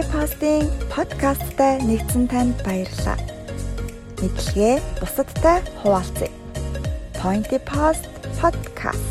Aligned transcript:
Pointy 0.00 0.16
Post-ийн 0.16 0.64
подкасттай 0.88 1.76
нэгдсэн 1.84 2.24
танд 2.32 2.56
баярлалаа. 2.64 3.20
Мэдлэгээ 4.16 4.76
бусадтай 4.96 5.60
хуваалцъя. 5.84 6.32
Pointy 7.20 7.60
Post 7.68 8.08
podcast. 8.40 9.10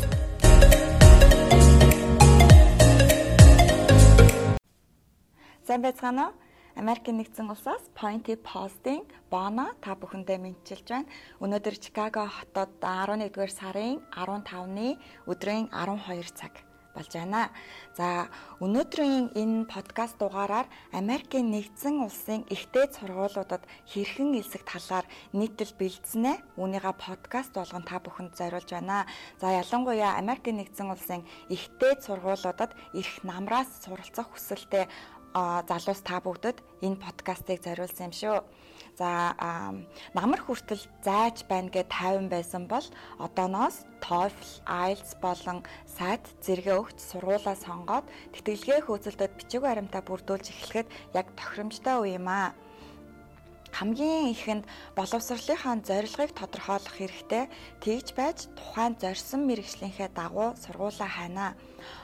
Сайн 5.62 5.78
байцгаана 5.86 6.34
уу? 6.34 6.34
Америкийн 6.74 7.22
нэгдсэн 7.22 7.46
улсаас 7.46 7.86
Pointy 7.94 8.34
Post-ийн 8.34 9.06
Bono 9.30 9.70
та 9.78 9.94
бүхэндээ 9.94 10.42
мэдчилж 10.42 10.90
байна. 10.90 11.06
Өнөөдөр 11.38 11.76
Чикаго 11.78 12.26
хотод 12.26 12.82
11-р 12.82 13.50
сарын 13.54 14.02
15-ны 14.10 14.98
өдрийн 15.30 15.70
12 15.70 16.34
цаг 16.34 16.66
болж 17.00 17.12
байна. 17.16 17.48
За 17.96 18.28
өнөөдрийн 18.60 19.32
энэ 19.32 19.64
подкаст 19.72 20.20
дугаараар 20.20 20.68
Америкийн 20.92 21.48
нэгдсэн 21.48 22.04
улсын 22.04 22.44
ихтэй 22.52 22.92
сургуулиудад 22.92 23.64
хэрхэн 23.88 24.36
элсэх 24.36 24.68
талаар 24.68 25.08
нийтлэл 25.32 25.72
бэлдсэнэ. 25.80 26.60
Үүнийгээ 26.60 26.94
подкаст 27.00 27.56
болгон 27.56 27.84
та 27.88 27.96
бүхэнд 28.04 28.36
зориулж 28.36 28.68
байна. 28.68 29.08
За 29.40 29.48
ялангуяа 29.48 30.20
Америкийн 30.20 30.60
нэгдсэн 30.60 30.92
улсын 30.92 31.24
ихтэй 31.48 31.96
сургуулиудад 32.04 32.76
ирэх 32.92 33.24
намраас 33.24 33.72
суралцах 33.80 34.28
хүсэлтэй 34.28 34.84
залуус 35.32 36.00
та 36.04 36.20
бүгдэд 36.20 36.58
энэ 36.84 37.00
подкастыг 37.00 37.64
зориулсан 37.64 38.12
юм 38.12 38.14
шүү. 38.20 38.38
За 38.98 39.34
намар 40.16 40.40
хүртэл 40.42 40.82
зааж 41.04 41.44
байна 41.50 41.70
гэж 41.70 41.88
50 41.90 42.32
байсан 42.32 42.64
бол 42.66 42.86
одооноос 43.18 43.86
TOEFL, 44.00 44.50
IELTS 44.66 45.12
болон 45.20 45.58
SAT 45.86 46.24
зэрэгээ 46.44 46.76
өгч 46.80 46.98
сургуулаа 46.98 47.56
сонгоод 47.56 48.06
тэтгэлгээ 48.34 48.80
хөөцөлдөд 48.88 49.32
бичиг 49.36 49.62
баримтаа 49.62 50.02
бүрдүүлж 50.04 50.46
эхлэхэд 50.50 50.88
яг 51.14 51.26
тохиромжтой 51.36 51.96
үе 52.00 52.16
юм 52.16 52.28
аа 52.28 52.56
хамгийн 53.76 54.34
ихэнд 54.34 54.64
боловсролынхаа 54.98 55.80
зорилгыг 55.88 56.30
тодорхойлох 56.34 56.94
хэрэгтэй. 56.98 57.44
Тэгж 57.82 58.08
байж 58.18 58.38
тухайн 58.58 58.94
зорьсон 59.02 59.46
мэрэгжлийнхээ 59.46 60.10
дагуу 60.16 60.58
сургуулаа 60.58 61.10
хайнаа. 61.10 61.50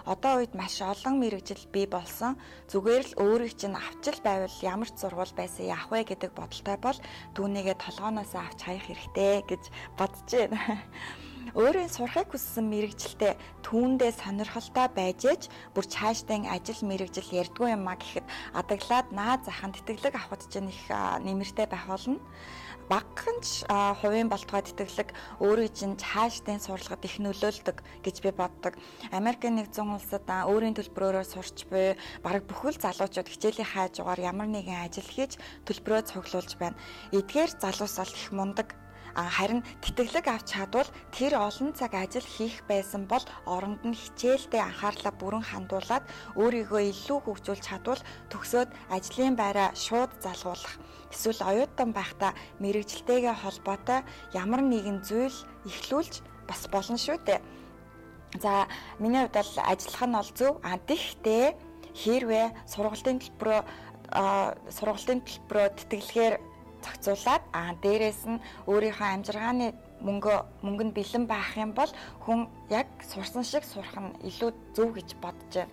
Одоо 0.07 0.33
үед 0.41 0.53
маш 0.55 0.79
олон 0.81 1.19
мэрэгжил 1.19 1.65
бий 1.75 1.87
болсон. 1.91 2.39
Зүгээр 2.71 3.05
л 3.11 3.19
өөрийг 3.23 3.55
чинь 3.59 3.77
авчил 3.77 4.19
байвал 4.23 4.57
ямар 4.63 4.89
ч 4.89 4.97
сургууль 5.03 5.35
байсан 5.37 5.67
яах 5.75 5.91
вэ 5.91 6.07
гэдэг 6.07 6.31
бодолтой 6.39 6.77
бол 6.79 6.99
түүнийгээ 7.35 7.77
толгооноос 7.83 8.33
авч 8.35 8.61
хаях 8.63 8.85
хэрэгтэй 8.87 9.43
гэж 9.51 9.63
бодож 9.99 10.31
байна. 10.31 10.61
Өөрөө 11.55 11.87
сурахыг 11.87 12.35
хүссэн 12.35 12.67
мэрэгжилтэй 12.67 13.39
түүндээ 13.63 14.11
сонирхолтой 14.19 14.91
байж 14.91 15.21
ээж 15.31 15.43
бүр 15.79 15.87
цаашдын 15.87 16.51
ажил 16.51 16.83
мэрэгжил 16.83 17.31
ярьдгүй 17.39 17.71
юм 17.71 17.87
а 17.87 17.95
гэхэд 17.95 18.27
адаглаад 18.51 19.09
наа 19.15 19.39
захан 19.47 19.71
тэтгэлэг 19.71 20.15
авахд 20.19 20.51
чинь 20.51 20.75
их 20.75 20.83
нэмэртэй 20.91 21.71
байх 21.71 21.87
болно 21.87 22.19
багхан 22.91 23.39
ч 23.43 23.67
хувийн 23.67 24.31
болтгой 24.31 24.63
тэтгэлэг 24.63 25.11
өөрийн 25.43 25.75
чинь 25.75 25.95
цаашдын 25.99 26.63
сурлагад 26.63 27.03
их 27.03 27.19
нөлөөлдөг 27.19 27.83
гэж 28.03 28.17
би 28.23 28.31
боддог. 28.31 28.79
Америкийн 29.11 29.59
нэгдсэн 29.59 29.91
улсад 29.91 30.27
өөрийн 30.27 30.79
төлбөрөөр 30.79 31.27
сурч 31.27 31.67
буй 31.67 31.99
бараг 32.23 32.47
бүхэл 32.47 32.79
залуучууд 32.79 33.27
хичээлийн 33.27 33.67
хайжгаар 33.67 34.21
ямар 34.23 34.47
нэгэн 34.47 34.87
ажил 34.87 35.09
хийж 35.11 35.35
төлбөрөө 35.67 36.15
цуглуулж 36.15 36.53
байна. 36.63 36.79
Эдгээр 37.11 37.51
залуус 37.59 37.95
бол 37.99 38.13
их 38.15 38.31
мундаг 38.31 38.69
харин 39.17 39.65
тэтгэлэг 39.81 40.27
авч 40.29 40.53
чадвал 40.53 40.89
тэр 41.17 41.41
олон 41.41 41.73
цаг 41.73 41.97
ажил 41.97 42.25
хийх 42.25 42.61
байсан 42.69 43.09
бол 43.09 43.25
оронд 43.49 43.81
нь 43.89 43.97
хичээлдээ 43.97 44.61
анхаарлаа 44.61 45.13
бүрэн 45.17 45.45
хандуулад 45.49 46.05
өөрийгөө 46.37 46.83
илүү 46.93 47.19
хөгжүүлж 47.25 47.63
чадвал 47.65 48.03
төгсөөд 48.29 48.71
ажлын 48.93 49.35
байраа 49.41 49.73
шууд 49.73 50.13
залгуулах 50.21 50.75
эсвэл 51.09 51.41
оюутан 51.49 51.91
байхдаа 51.97 52.33
мэрэгжилтэйгээ 52.61 53.35
холбоотой 53.41 54.01
ямар 54.37 54.61
нэгэн 54.61 55.01
зүйл 55.09 55.37
ихлүүлж 55.65 56.21
бас 56.49 56.69
болно 56.69 57.01
шүү 57.01 57.19
дээ. 57.25 57.41
За 58.43 58.69
миний 58.99 59.25
хувьд 59.25 59.37
бол 59.41 59.53
ажиллах 59.65 60.05
нь 60.05 60.17
бол 60.19 60.31
зөв. 60.37 60.53
А 60.63 60.77
тэгтээ 60.77 61.57
хэрвээ 61.97 62.47
сургалтын 62.69 63.19
төлбөрөө 63.23 63.61
сургалтын 64.77 65.21
төлбөрөө 65.25 65.67
тэтгэлгээр 65.79 66.35
зохицуулаад 66.87 67.43
аа 67.59 67.75
дээрэс 67.83 68.23
нь 68.31 68.43
өөрийнхөө 68.71 69.09
амжиргааны 69.11 69.67
мөнгө 70.07 70.35
мөнгө 70.63 70.85
нь 70.87 70.97
бэлэн 70.97 71.25
байх 71.27 71.51
юм 71.59 71.73
бол 71.75 71.91
хүн 72.23 72.47
яг 72.71 72.87
сурсан 73.11 73.43
шиг 73.43 73.65
сурах 73.67 73.97
нь 73.99 74.15
илүү 74.29 74.51
зөв 74.77 74.89
гэж 74.95 75.09
боджээ 75.23 75.67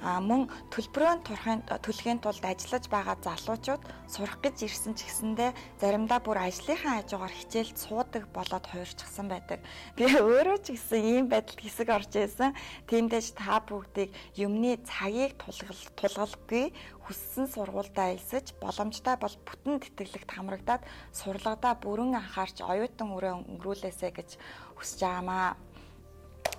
а 0.00 0.20
мөн 0.20 0.48
төлбөрөөн 0.72 1.20
турахын 1.24 1.60
төлөхийн 1.66 2.20
тулд 2.24 2.44
ажиллаж 2.44 2.84
байгаа 2.88 3.16
залуучууд 3.20 3.82
сурах 4.08 4.38
гэж 4.44 4.56
ирсэн 4.66 4.94
ч 4.96 5.06
гэсэндээ 5.08 5.50
заримдаа 5.80 6.20
бүр 6.24 6.38
ажлынхаа 6.44 7.04
хажуугаар 7.04 7.34
хичээлд 7.36 7.76
суудаг 7.76 8.24
болоод 8.32 8.66
хуурчихсан 8.68 9.26
байдаг. 9.28 9.60
Би 9.96 10.04
өөрөө 10.08 10.58
ч 10.64 10.66
гэсэн 10.76 11.00
ийм 11.00 11.26
байдалд 11.28 11.60
хэсэг 11.60 11.88
орж 11.88 12.12
байсан. 12.14 12.56
Тиймдээж 12.88 13.36
та 13.36 13.60
бүгдийг 13.60 14.10
юмны 14.36 14.80
цагийг 14.84 15.36
тулгал 15.38 15.82
тулгалгүй 15.98 16.72
хүссэн 17.10 17.50
сургуультай 17.50 18.14
элсэж 18.14 18.54
боломжтой 18.62 19.16
бол 19.18 19.34
бүтэн 19.42 19.82
тэтгэлэгт 19.82 20.30
хамрагдаад 20.30 20.86
сурлагадаа 21.10 21.74
бүрэн 21.82 22.14
анхаарч 22.14 22.62
оюутан 22.62 23.10
өрөө 23.16 23.34
өнгөрүүлээсэ 23.50 24.08
гэж 24.14 24.30
хүсэж 24.78 25.00
байгаамаа. 25.02 25.58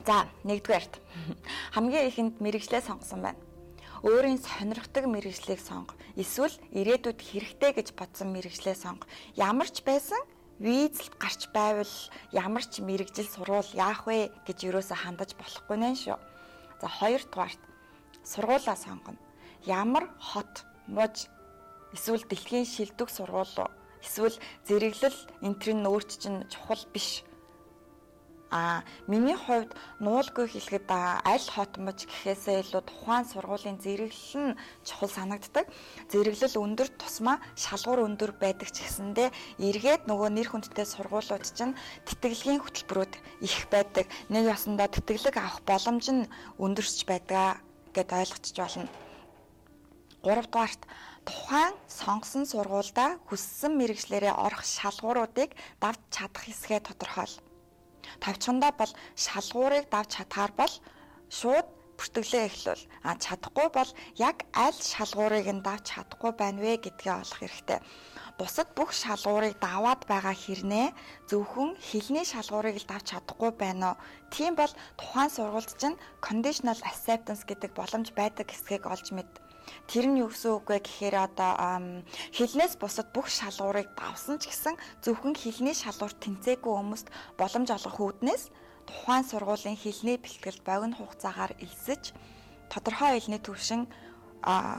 За, 0.05 0.25
нэгдүгээрт 0.47 0.93
хамгийн 1.75 2.07
ихэнд 2.09 2.35
мэрэгжлээ 2.41 2.81
сонгосон 2.81 3.21
байна. 3.21 3.41
Өөрийн 4.01 4.41
сонирхдаг 4.41 5.05
мэрэгжлийг 5.05 5.61
сонго. 5.61 5.93
Эсвэл 6.17 6.57
ирээдүйд 6.73 7.21
хэрэгтэй 7.21 7.71
гэж 7.77 7.87
бодсон 7.93 8.33
мэрэгжлээ 8.33 8.73
сонго. 8.73 9.05
Ямар 9.37 9.69
ч 9.69 9.85
байсан 9.85 10.17
визэлд 10.57 11.13
гарч 11.21 11.53
байвал 11.53 11.93
ямар 12.33 12.65
ч 12.65 12.81
мэрэгжил 12.81 13.29
сурвал 13.29 13.69
яах 13.77 14.09
вэ 14.09 14.33
гэж 14.49 14.57
юусоо 14.73 14.97
хандаж 14.97 15.37
болохгүй 15.37 15.77
нэ 15.77 15.93
шүү. 16.01 16.17
За 16.81 16.87
хоёрдугаарт 16.89 17.61
сургуулаа 18.25 18.77
сонгоно. 18.77 19.21
Ямар 19.69 20.09
хот, 20.17 20.65
муж 20.89 21.29
эсвэл 21.93 22.25
дэлхийн 22.25 22.65
шилдэг 22.65 23.09
сургууль 23.09 23.69
эсвэл 24.01 24.37
зэрэглэл 24.65 25.19
энтрийн 25.45 25.85
нөөрч 25.85 26.09
чинь 26.21 26.45
чухал 26.49 26.81
биш 26.93 27.21
А 28.51 28.83
миний 29.07 29.39
хувьд 29.39 29.71
нуулгүй 30.03 30.51
хэлэхэд 30.51 30.91
аль 30.91 31.47
хот 31.55 31.79
мож 31.79 32.03
гэхээсээ 32.03 32.67
илүү 32.67 32.83
тухайн 32.83 33.23
сургуулийн 33.31 33.79
зэрэглэл 33.79 34.51
нь 34.51 34.59
чухал 34.83 35.07
санагддаг. 35.07 35.71
Зэрэглэл 36.11 36.59
өндөр 36.59 36.89
тусмаа 36.99 37.39
шалгуур 37.55 38.03
өндөр 38.11 38.35
байдаг 38.35 38.75
ч 38.75 38.83
гэсэндээ 38.83 39.31
эргээд 39.55 40.03
нөгөө 40.11 40.29
нэр 40.35 40.47
хүндтэй 40.51 40.83
сургуулиуд 40.83 41.47
чинь 41.47 41.79
тэтгэлгийн 42.03 42.59
хөтөлбөрүүд 42.59 43.13
их 43.39 43.71
байдаг. 43.71 44.11
Нэг 44.27 44.43
ясандаа 44.51 44.91
тэтгэлэг 44.91 45.35
авах 45.39 45.63
боломж 45.63 46.05
нь 46.11 46.27
өндөрч 46.59 47.07
байдаг 47.07 47.63
гэд 47.95 48.09
ойлгочих 48.11 48.59
болно. 48.59 48.91
3 50.27 50.43
дугаарт 50.43 50.81
тухайн 51.23 51.73
сонгосон 51.87 52.43
сургуульда 52.51 53.17
хүссэн 53.31 53.73
мэрэгчлэрээ 53.79 54.35
орох 54.45 54.63
шалгууруудыг 54.75 55.49
давж 55.81 56.01
чадах 56.13 56.43
хэсгээ 56.45 56.79
тодорхойл. 56.83 57.35
Тавчхандаа 58.19 58.71
бол 58.75 58.91
шалгуурыг 59.15 59.85
давж 59.93 60.09
чадхаар 60.19 60.51
бол 60.59 60.73
шууд 61.29 61.67
бүртгэлээ 62.01 62.43
эхлүүл. 62.49 62.83
А 63.05 63.13
чадахгүй 63.23 63.67
бол 63.77 63.91
яг 64.17 64.37
аль 64.57 64.79
шалгуурыг 64.91 65.47
нь 65.53 65.61
давж 65.61 65.83
чадахгүй 65.93 66.31
байна 66.33 66.59
вэ 66.65 66.81
гэдгээ 66.81 67.13
олох 67.21 67.39
хэрэгтэй. 67.39 67.79
Бусад 68.41 68.73
бүх 68.73 68.89
шалгуурыг 68.89 69.61
даваад 69.61 70.01
байгаа 70.09 70.33
хэрнээ 70.33 70.87
зөвхөн 71.29 71.77
хилний 71.77 72.25
шалгуурыг 72.25 72.81
л 72.81 72.89
давж 72.89 73.05
чадахгүй 73.13 73.51
байна 73.53 73.93
уу? 73.93 74.01
Тийм 74.33 74.57
бол 74.57 74.73
тухайн 74.97 75.29
сургуульд 75.29 75.71
чинь 75.77 76.01
conditional 76.25 76.79
acceptance 76.89 77.45
гэдэг 77.45 77.71
боломж 77.77 78.09
байдаг 78.17 78.49
хэсгийг 78.49 78.89
олж 78.89 79.13
мэд. 79.13 79.29
Тэр 79.87 80.05
нь 80.09 80.19
юу 80.23 80.29
гэсэн 80.31 80.51
үг 80.57 80.67
вэ 80.69 80.79
гэхээр 80.83 81.15
одоо 81.27 81.51
хилнээс 82.31 82.79
бусад 82.79 83.11
бүх 83.15 83.27
шалгуурыг 83.27 83.91
давсан 83.95 84.39
ч 84.39 84.47
гэсэн 84.51 84.75
зөвхөн 85.03 85.35
хилний 85.35 85.75
шалгуур 85.75 86.13
тэнцээгүй 86.15 86.73
хүмүүст 86.73 87.07
боломж 87.39 87.69
олгох 87.75 87.97
үүднээс 87.99 88.43
тухайн 88.87 89.25
сургуулийн 89.27 89.77
хилний 89.77 90.17
бэлтгэл 90.19 90.61
богино 90.67 90.95
хугацаагаар 90.97 91.53
элсэж 91.63 92.15
тодорхой 92.71 93.19
хэлний 93.19 93.41
төвшин 93.43 93.87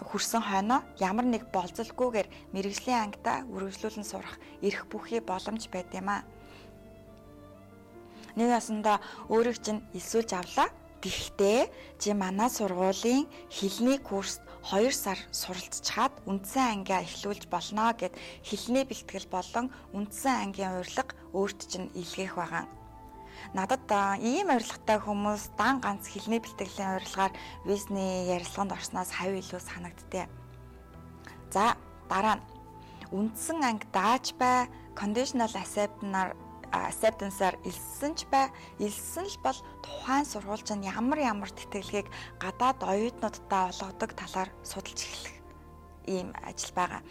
хүрсэн 0.09 0.43
хойноо 0.43 0.81
ямар 0.99 1.27
нэг 1.29 1.47
болцолгүйгээр 1.55 2.29
мэрэгжлийн 2.51 3.03
ангидаа 3.13 3.47
үргэлжлүүлэн 3.47 4.07
сурах 4.09 4.35
эрх 4.59 4.91
бүхий 4.91 5.21
боломж 5.23 5.71
байд 5.71 5.93
юм 5.95 6.09
а. 6.11 6.27
Нэг 8.35 8.49
ясанда 8.59 8.99
өөрийг 9.31 9.63
чинь 9.63 9.85
элсүүлж 9.95 10.31
авлаа 10.35 10.69
Гэхдээ 11.03 11.67
чи 11.99 12.15
манай 12.15 12.47
сургуулийн 12.47 13.27
хэлний 13.51 13.99
курст 13.99 14.39
2 14.63 14.95
сар 14.95 15.19
суралцчаад 15.35 16.15
үндсэн 16.31 16.87
ангиа 16.87 17.03
эхлүүлж 17.03 17.51
болно 17.51 17.91
гэд 17.99 18.15
хэлний 18.47 18.87
бэлтгэл 18.87 19.27
болон 19.27 19.67
үндсэн 19.91 20.35
ангийн 20.47 20.79
урилга 20.79 21.15
өөрт 21.35 21.61
чинь 21.67 21.91
илгээх 21.99 22.39
байгаа. 22.39 22.71
Надад 23.59 23.91
ийм 24.23 24.55
урилгатай 24.55 24.99
хүмүүс 25.03 25.59
дан 25.59 25.83
ганц 25.83 26.07
хэлний 26.07 26.39
бэлтгэлийн 26.39 26.95
урилгаар 27.03 27.33
визний 27.67 28.31
ярилцлаганд 28.31 28.77
орсноос 28.79 29.11
хавь 29.11 29.35
илүү 29.43 29.61
санагдтыг. 29.61 30.31
За 31.51 31.75
дараа 32.07 32.39
нь 32.39 32.47
үндсэн 33.11 33.59
анги 33.67 33.87
дааж 33.91 34.31
бай 34.39 34.71
conditional 34.95 35.51
acceptance 35.59 36.37
acceptance-аар 36.73 37.57
илсэн 37.69 38.13
ч 38.17 38.25
бай. 38.33 38.49
Илсэн 38.81 39.29
л 39.29 39.39
бол 39.45 39.59
тухайн 39.85 40.25
сургуульч 40.25 40.69
нь 40.73 40.89
ямар 40.89 41.21
ямар 41.21 41.51
тэтгэлгийг 41.53 42.09
гадаад 42.41 42.81
оюутнуудтай 42.83 43.63
олгодог 43.71 44.11
талаар 44.17 44.51
судалж 44.65 45.01
эхлэх 45.05 45.37
ийм 46.09 46.33
ажил 46.43 46.73
байгаа. 46.75 47.03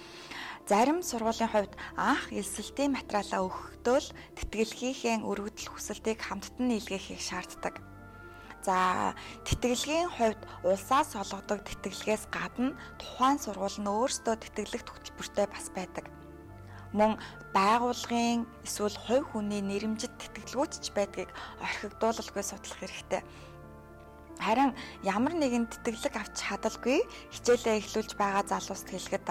Зарим 0.70 1.00
сургуулийн 1.02 1.52
хувьд 1.52 1.74
анх 1.96 2.34
илсэлтийн 2.34 2.96
материалаа 2.98 3.46
өгөхдөө 3.48 3.98
л 4.02 4.10
тэтгэлгийнхээ 4.38 5.26
өргөдөл 5.26 5.70
хүсэлтийг 5.74 6.20
хамттан 6.22 6.66
нийлгээхийг 6.70 7.22
шаарддаг. 7.22 7.76
За 8.62 9.18
тэтгэлгийн 9.46 10.10
хувьд 10.16 10.42
улсаас 10.62 11.18
олгодог 11.18 11.66
тэтгэлгээс 11.66 12.30
гадна 12.30 12.78
тухайн 13.02 13.38
сургууль 13.42 13.80
нь 13.82 13.90
өөрсдөө 13.90 14.36
тэтгэлэгт 14.38 14.88
хөтөлбөртэй 14.90 15.48
бас 15.50 15.74
байдаг 15.74 16.06
мөн 16.98 17.18
байгууллагын 17.56 18.48
эсвэл 18.68 18.98
хувь 19.06 19.28
хүний 19.32 19.62
нэрэмжит 19.64 20.14
тэтгэлгүүч 20.22 20.74
ч 20.84 20.86
байдгийг 20.96 21.30
орхигдуулалгүй 21.64 22.44
судлах 22.44 22.80
хэрэгтэй. 22.80 23.22
Харин 24.42 24.74
ямар 25.06 25.38
нэгэн 25.38 25.70
тэтгэлэг 25.70 26.16
авч 26.18 26.34
чадалгүй 26.42 27.06
хичээлээ 27.30 27.78
эхлүүлж 27.78 28.18
байгаа 28.18 28.44
залуust 28.50 28.90
хэлэхэд 28.90 29.30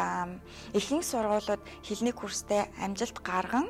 ихэнх 0.79 1.03
сургуулиуд 1.03 1.63
хэлний 1.83 2.15
курстэй 2.15 2.71
амжилт 2.79 3.19
гарган 3.19 3.67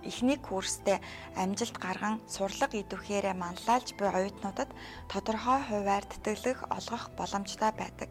эхний 0.00 0.40
курстэй 0.40 0.96
амжилт 1.36 1.76
гарган 1.76 2.24
сурлага 2.24 2.80
идэвхээрээ 2.80 3.36
манлайлж 3.36 3.92
буй 4.00 4.08
оюутнуудад 4.08 4.70
тодорхой 5.12 5.60
хуваар 5.68 6.04
тэтгэлэг 6.08 6.58
олгох 6.72 7.04
боломжтой 7.20 7.72
байдаг. 7.76 8.08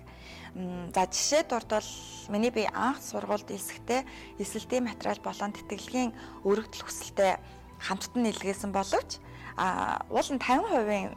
За 0.51 1.07
жишээ 1.07 1.48
дурдвал 1.48 1.88
миний 2.27 2.51
би 2.51 2.68
анх 2.68 3.00
сургуульд 3.00 3.56
илсэхдээ 3.56 4.03
эсэлтийн 4.36 4.83
материал 4.83 5.19
болон 5.24 5.56
тэтгэлгийн 5.56 6.12
өргөдөл 6.44 6.83
хүсэлтэд 6.83 7.39
хамттан 7.80 8.27
нийлгээсэн 8.27 8.75
боловч 8.75 9.24
а 9.56 10.03
уул 10.12 10.27
нь 10.27 10.44
50% 10.44 11.15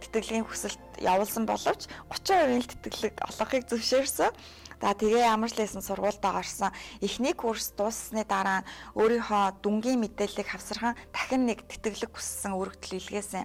тэтгэлгийн 0.00 0.48
хүсэлт 0.48 0.80
явуулсан 0.96 1.44
боловч 1.44 1.92
30% 2.08 2.56
л 2.56 2.72
тэтгэлэг 2.72 3.14
олгохыг 3.28 3.68
зөвшөөрсөн. 3.68 4.32
За 4.80 4.94
тэгээ 4.94 5.28
ямар 5.28 5.50
ч 5.52 5.58
лээсэн 5.58 5.82
сургуультай 5.84 6.32
орсон. 6.32 6.70
Эхний 7.04 7.34
курс 7.34 7.74
дууссаны 7.76 8.24
дараа 8.24 8.62
өөрийнхөө 8.94 9.60
дүнгийн 9.60 10.00
мэдээллийг 10.00 10.48
хавсархан 10.48 10.94
дахин 11.10 11.50
нэг 11.50 11.66
тэтгэлэг 11.66 12.14
хүссэн 12.14 12.54
өргөдөл 12.54 13.02
илгээсэн. 13.02 13.44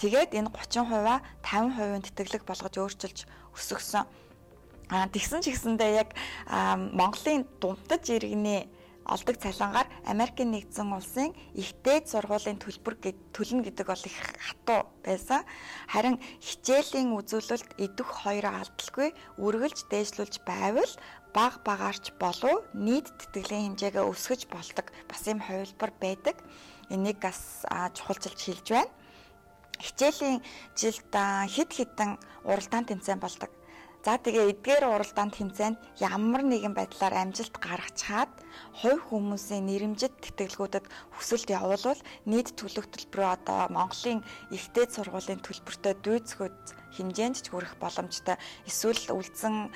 Тэгээд 0.00 0.34
энэ 0.40 0.48
30%-а 0.48 1.20
50% 1.44 2.16
тэтгэлэг 2.16 2.42
болгож 2.48 2.74
өөрчилж 2.80 3.18
өсгсөн. 3.52 4.08
А 4.90 5.06
тэгсэн 5.06 5.38
ч 5.38 5.54
гэсэндээ 5.54 6.02
яг 6.02 6.10
Монголын 6.50 7.46
дунтаж 7.62 8.10
иргэний 8.10 8.66
олдог 9.06 9.38
цалингаар 9.38 9.86
Америкийн 10.02 10.50
нэгдсэн 10.50 10.90
улсын 10.90 11.30
ихтэй 11.54 12.02
сургуулийн 12.02 12.58
төлбөр 12.58 12.98
төлнө 13.30 13.62
гэдэг 13.70 13.86
бол 13.86 14.02
их 14.02 14.18
хатуу 14.18 14.90
байсан. 15.06 15.46
Харин 15.86 16.18
хичээлийн 16.42 17.14
үзүүлэлт 17.14 17.78
идэх 17.78 18.08
хоёроо 18.26 18.66
алдалгүй 18.66 19.14
үргэлж 19.38 19.78
дээшлүүлж 19.94 20.42
байвал 20.42 20.92
баг 21.30 21.62
багаарч 21.62 22.10
болов 22.18 22.66
нийт 22.74 23.14
тэтгэлийн 23.14 23.78
хэмжээгээ 23.78 24.10
өсгөж 24.10 24.50
болдог 24.50 24.90
бас 25.06 25.22
юм 25.30 25.38
хувилбар 25.38 25.94
байдаг. 26.02 26.34
Энийг 26.90 27.22
бас 27.22 27.62
чухалчилж 27.94 28.40
хэлж 28.42 28.66
байна. 28.74 28.90
Хичээлийн 29.78 30.42
жилд 30.74 31.14
хэд 31.54 31.70
хэдэн 31.78 32.10
уралдаан 32.42 32.90
тэмцээн 32.90 33.22
болдог. 33.22 33.50
За 34.00 34.16
тэгээ 34.16 34.56
эдгээр 34.56 34.84
уралдаанд 34.88 35.36
тэмцээнд 35.36 35.76
ямар 36.00 36.40
нэгэн 36.40 36.72
байдлаар 36.72 37.20
амжилт 37.20 37.52
гаргаж 37.60 38.00
чаад 38.00 38.32
хувь 38.80 39.12
хүмүүсийн 39.12 39.68
нэрэмжит 39.68 40.16
тэтгэлгүүдэд 40.24 40.88
хүсэлт 41.20 41.52
явуулвал 41.52 42.00
нийт 42.24 42.56
төлөх 42.56 42.88
төлбөрөө 42.88 43.28
одоо 43.36 43.60
Монголын 43.68 44.24
ихтэй 44.56 44.88
сургуулийн 44.88 45.44
төлбөртэй 45.44 45.94
дүйцэхөд 46.00 46.56
хэмжээнд 46.96 47.36
ч 47.44 47.46
хүрэх 47.52 47.76
боломжтой. 47.76 48.40
Эсвэл 48.64 49.04
үлдсэн 49.12 49.68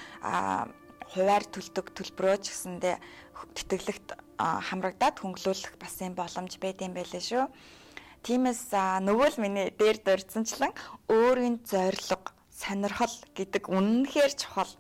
хуваар 1.13 1.45
төлдөг 1.45 1.93
төлбөрөө 1.93 2.37
ч 2.41 2.47
гэсэндээ 2.49 2.97
тэтгэлэгт 3.55 4.09
хамрагдаад 4.41 5.21
хөнгөлүүлэх 5.21 5.77
бас 5.77 6.01
юм 6.01 6.17
боломж 6.17 6.57
байд 6.65 6.81
юм 6.81 6.97
байлээ 6.97 7.21
шүү. 7.21 7.45
Тиймээс 8.25 8.73
нөгөө 9.05 9.29
л 9.37 9.43
миний 9.45 9.69
дээр 9.69 10.01
дурдсанчлан 10.01 10.73
өөрийн 11.13 11.61
зорилго 11.61 12.34
сонирхол 12.55 13.15
гэдэг 13.35 13.67
үнэнхээр 13.67 14.33
чухал. 14.39 14.73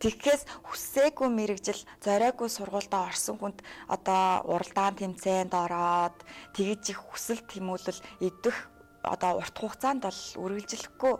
Тэгэхээр 0.00 0.40
хүсээгүй 0.68 1.28
мэрэгжил 1.32 1.80
зориагүй 2.04 2.48
сургуультай 2.52 3.02
орсон 3.08 3.36
хүнд 3.40 3.58
одоо 3.88 4.44
уралдаан 4.44 4.96
тэмцээнд 5.00 5.52
ороод 5.52 6.16
тэгж 6.56 6.92
их 6.92 7.00
хүсэл 7.00 7.40
тэмүүлэл 7.48 8.00
идэх 8.20 8.56
одоо 9.04 9.40
урт 9.40 9.56
хугацаанд 9.56 10.04
бол 10.04 10.20
үргэлжлэхгүй 10.36 11.14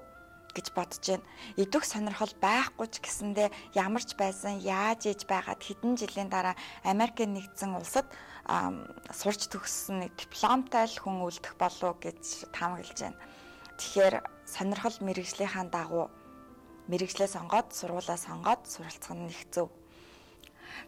гэж 0.57 0.67
бодож 0.73 1.05
байна. 1.05 1.29
Идэх 1.57 1.85
сонирхол 1.85 2.35
байхгүй 2.41 2.87
ч 2.89 2.95
гэсэндээ 3.05 3.49
ямар 3.77 4.05
ч 4.05 4.17
байсан 4.17 4.61
яаж 4.61 5.09
ээж 5.09 5.29
байгаад 5.29 5.61
хэдэн 5.61 5.97
жилийн 6.01 6.29
дараа 6.33 6.57
Америкийн 6.85 7.37
нэгдсэн 7.37 7.77
улсад 7.77 8.09
сурч 9.13 9.53
төгссөн 9.53 10.05
нэг 10.05 10.13
дипломтой 10.17 10.89
л 10.89 10.97
хүн 11.01 11.25
үлдэх 11.29 11.57
болов 11.61 12.01
гэж 12.01 12.53
таамаглаж 12.57 12.99
байна. 13.05 13.21
Тэгэхээр 13.77 14.36
сонирхол 14.47 14.97
мэрэгжлийнхаа 15.07 15.67
дагуу 15.75 16.07
мэрэгжлээ 16.91 17.29
сонгоод 17.35 17.75
сургуулаа 17.79 18.19
сонгоод 18.27 18.63
суралцах 18.73 19.15
нь 19.19 19.31
их 19.35 19.43
зөв. 19.51 19.69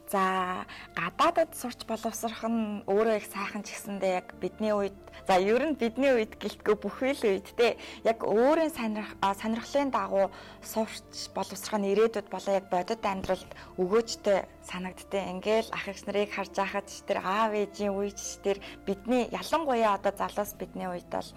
За 0.09 0.65
гадаадад 0.97 1.53
сурч 1.53 1.85
боловсрох 1.85 2.41
нь 2.49 2.81
өөрөө 2.89 3.21
их 3.21 3.27
сайхан 3.29 3.61
ч 3.61 3.77
гэсэндээ 3.77 4.13
яг 4.25 4.27
бидний 4.41 4.73
үед 4.73 4.97
за 5.29 5.37
ер 5.37 5.61
нь 5.69 5.77
бидний 5.77 6.17
үед 6.17 6.33
гэлтгүй 6.41 6.75
бүхий 6.81 7.13
л 7.13 7.23
үед 7.29 7.47
те 7.53 7.77
яг 8.01 8.25
өөрийн 8.25 8.73
сонирх 8.73 9.13
сонирхлын 9.21 9.93
дагуу 9.93 10.33
сурч 10.65 11.29
боловсрох 11.37 11.77
нь 11.77 11.93
ирээдүйд 11.93 12.25
болоо 12.25 12.53
яг 12.57 12.65
бодит 12.73 13.05
амьдралд 13.05 13.51
өгөөжтэй 13.77 14.49
санагдтыг 14.65 15.23
ингээл 15.29 15.69
ах 15.77 15.85
эгч 15.85 16.01
нарыг 16.09 16.33
харж 16.33 16.53
байхад 16.57 16.89
ч 16.89 17.05
тэр 17.05 17.21
аав 17.21 17.53
ээжийн 17.53 17.93
үед 17.93 18.17
ч 18.17 18.41
тэр 18.41 18.57
бидний 18.89 19.29
ялангуяа 19.29 19.93
одоо 19.97 20.13
залуус 20.17 20.57
бидний 20.57 20.89
үед 20.89 21.05
бол. 21.13 21.29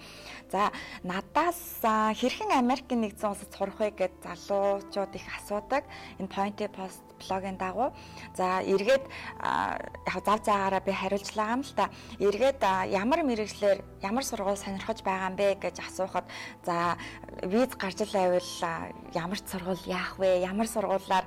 За 0.48 0.72
надаас 1.04 1.84
хэрхэн 1.84 2.56
Америкийн 2.56 3.04
нэгдсэн 3.04 3.32
улсад 3.36 3.52
сурах 3.52 3.76
вэ 3.80 3.92
гэд 4.00 4.14
залуучууд 4.24 5.12
их 5.12 5.26
асуудаг. 5.36 5.84
Энэ 6.20 6.32
pointy 6.32 6.68
post 6.72 7.04
блогийн 7.22 7.56
дагуу 7.56 7.94
за 8.34 8.60
эргээд 8.66 9.04
яг 9.38 10.24
зав 10.26 10.40
заагаараа 10.42 10.82
би 10.82 10.92
хариулжлаа 10.92 11.54
юм 11.54 11.62
л 11.62 11.72
та. 11.78 11.90
Эргээд 12.18 12.60
ямар 12.90 13.22
мэрэгчлэр 13.22 13.78
ямар 14.02 14.24
сургууль 14.26 14.58
сонирхож 14.58 15.00
байгаа 15.06 15.30
юм 15.30 15.36
бэ 15.38 15.56
гэж 15.62 15.76
асуухад 15.80 16.26
за 16.66 16.98
виз 17.42 17.70
гарч 17.78 18.02
байвал 18.10 18.50
ямар 19.14 19.38
ч 19.38 19.46
сургууль 19.46 19.84
яах 19.86 20.18
вэ? 20.18 20.42
Ямар 20.42 20.66
сургуулаар 20.66 21.24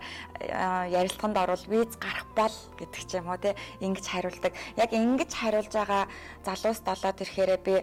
ярилцлаганд 0.92 1.38
орвол 1.38 1.66
виз 1.72 1.96
гарах 1.96 2.28
бол 2.36 2.56
гэдэг 2.78 3.04
ч 3.08 3.12
юм 3.16 3.32
уу 3.32 3.40
те 3.40 3.56
ингэж 3.80 4.06
хариулдаг. 4.06 4.54
Яг 4.76 4.92
ингэж 4.92 5.32
хариулж 5.32 5.72
байгаа 5.72 6.06
залуус 6.46 6.80
долоод 6.84 7.22
ирэхээрээ 7.24 7.60
би 7.64 7.76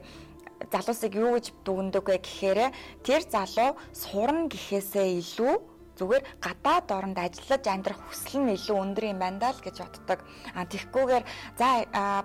залуусыг 0.70 1.14
юу 1.14 1.34
гэж 1.34 1.46
дүгндэг 1.64 2.04
вэ 2.06 2.16
гэхээр 2.22 2.60
тэр 3.02 3.22
залуу 3.26 3.74
сурна 3.90 4.46
гэхээсээ 4.46 5.18
илүү 5.18 5.54
зүгээр 5.98 6.24
гадаад 6.44 6.86
оронд 6.96 7.18
ажиллаж 7.18 7.64
амьдрах 7.68 8.00
хүсэл 8.08 8.40
нь 8.42 8.54
илүү 8.56 8.76
өндөр 8.84 9.04
юм 9.12 9.18
байна 9.22 9.38
даа 9.42 9.52
л 9.56 9.64
гэж 9.64 9.76
боддог. 9.80 10.20
А 10.56 10.64
тэгхгүйгээр 10.64 11.24
за 11.58 11.68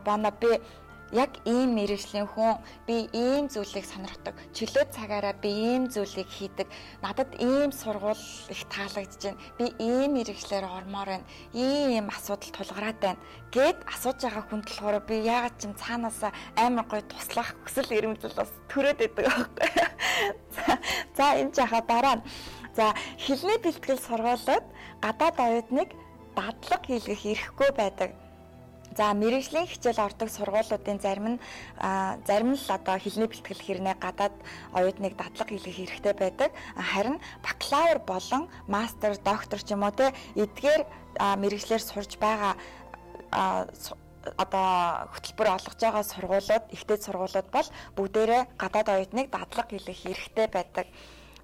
боно 0.06 0.32
би 0.42 0.52
яг 1.12 1.32
ийм 1.46 1.76
мэрэгжлийн 1.76 2.28
хүн 2.28 2.60
би 2.88 3.08
ийм 3.16 3.48
зүйлийг 3.48 3.86
сонирхдаг. 3.88 4.36
Чөлөө 4.52 4.92
цагаараа 4.92 5.34
би 5.40 5.50
ийм 5.50 5.88
зүйлийг 5.88 6.28
хийдэг. 6.28 6.68
Надад 7.02 7.32
ийм 7.40 7.72
сургууль 7.72 8.20
их 8.52 8.62
таалагдж 8.68 9.24
байна. 9.24 9.40
Би 9.58 9.66
ийм 9.80 10.20
мэрэгжлэр 10.20 10.66
ормоор 10.68 11.08
байна. 11.08 11.28
Ийм 11.54 12.12
асуудал 12.12 12.52
тулгараад 12.52 13.00
байна. 13.00 13.20
Гэт 13.56 13.80
асууж 13.88 14.20
байгаа 14.20 14.44
хүн 14.52 14.62
болохоор 14.68 15.00
би 15.08 15.16
яагаад 15.24 15.56
ч 15.56 15.72
юм 15.72 15.74
цаанаасаа 15.80 16.32
амар 16.60 16.86
гой 16.92 17.02
туслах 17.08 17.56
хүсэл 17.64 17.96
эрмэлзэл 17.96 18.36
бас 18.36 18.52
төрөөд 18.68 19.00
байдаг 19.00 19.26
байхгүй. 19.32 19.68
За 21.18 21.40
энэ 21.40 21.56
жаха 21.56 21.80
дараа 21.88 22.20
нь 22.20 22.24
За 22.78 22.94
хэлний 23.18 23.58
бэлтгэл 23.58 23.98
сургуулиуд 24.06 24.66
гадаад 25.02 25.38
оюутныг 25.42 25.90
дадлаг 26.38 26.82
хийлгэх 26.86 27.26
эрхгүй 27.26 27.70
байдаг. 27.74 28.14
За 28.94 29.18
мэрэгжлийн 29.18 29.66
хичээл 29.66 30.06
ордог 30.06 30.30
сургуулиудын 30.30 31.02
зарим 31.02 31.28
нь 31.32 31.40
зарим 32.30 32.54
л 32.54 32.70
одоо 32.78 33.02
хэлний 33.02 33.26
бэлтгэл 33.30 33.66
хэрнээ 33.66 33.96
гадаад 33.98 34.36
оюутныг 34.78 35.18
дадлаг 35.18 35.50
хийлгэх 35.50 35.78
хэрэгтэй 35.78 36.14
байдаг. 36.14 36.52
Харин 36.78 37.18
бакалавр 37.42 38.00
болон 38.06 38.44
мастер, 38.70 39.18
доктор 39.26 39.58
ч 39.66 39.74
юм 39.74 39.82
уу 39.82 39.94
те 39.98 40.14
эдгээр 40.38 40.82
мэрэгжлэр 41.42 41.82
сурж 41.82 42.22
байгаа 42.22 42.54
одоо 44.38 44.70
хөтөлбөр 45.18 45.50
олгож 45.58 45.82
байгаа 45.82 46.04
сургуулиуд, 46.06 46.66
ихтэй 46.78 46.98
сургуулиуд 47.02 47.50
бол 47.50 47.68
бүгдээрээ 47.98 48.42
гадаад 48.62 48.88
оюутныг 48.94 49.28
дадлаг 49.34 49.68
хийлгэх 49.74 50.00
хэрэгтэй 50.06 50.48
байдаг. 50.54 50.86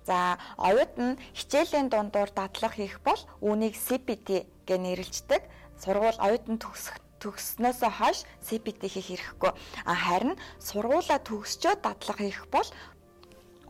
За 0.08 0.38
оюут 0.58 0.94
нь 1.00 1.20
хичээлийн 1.38 1.88
дундуур 1.88 2.30
дадлах 2.36 2.76
хийх 2.76 3.00
бол 3.08 3.22
үүнийг 3.40 3.76
CPT 3.80 4.44
гэж 4.68 4.80
нэрлждэг. 4.80 5.42
Сургууль 5.80 6.20
оюутан 6.20 6.60
төгсөх 6.60 7.00
төгснөөс 7.24 7.80
хойш 7.88 8.28
CPT 8.44 8.92
хийх 8.92 9.08
хэрэггүй. 9.08 9.52
А 9.88 9.94
харин 9.96 10.36
сургуулаа 10.60 11.20
төгсчөө 11.24 11.80
дадлага 11.80 12.24
хийх 12.24 12.44
бол 12.52 12.68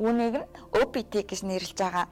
үүнийг 0.01 0.41
нь 0.41 0.49
OPT 0.73 1.13
гэж 1.29 1.39
нэрлэж 1.45 1.77
байгаа. 1.77 2.05